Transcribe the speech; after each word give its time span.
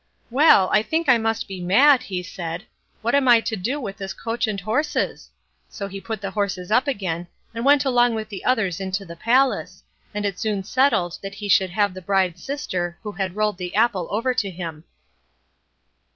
"Well, 0.31 0.67
I 0.73 0.81
think 0.81 1.07
I 1.07 1.19
must 1.19 1.47
be 1.47 1.61
mad", 1.61 2.01
he 2.01 2.23
said; 2.23 2.63
"what 3.03 3.13
am 3.13 3.27
I 3.27 3.39
to 3.41 3.55
do 3.55 3.79
with 3.79 3.97
this 3.97 4.15
coach 4.15 4.47
and 4.47 4.59
horses?" 4.59 5.29
So 5.69 5.87
he 5.87 6.01
put 6.01 6.21
the 6.21 6.31
horses 6.31 6.71
up 6.71 6.87
again, 6.87 7.27
and 7.53 7.63
went 7.63 7.85
along 7.85 8.15
with 8.15 8.27
the 8.29 8.43
others 8.43 8.79
into 8.79 9.05
the 9.05 9.15
palace, 9.15 9.83
and 10.11 10.25
it 10.25 10.33
was 10.33 10.41
soon 10.41 10.63
settled 10.63 11.19
that 11.21 11.35
he 11.35 11.47
should 11.47 11.69
have 11.69 11.93
the 11.93 12.01
bride's 12.01 12.43
sister, 12.43 12.97
who 13.03 13.11
had 13.11 13.35
rolled 13.35 13.59
the 13.59 13.75
apple 13.75 14.07
over 14.09 14.33
to 14.33 14.49
him. 14.49 14.85